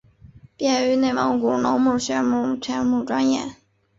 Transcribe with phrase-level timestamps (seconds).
[0.57, 3.51] 毕业于内蒙古农牧学院畜牧专业。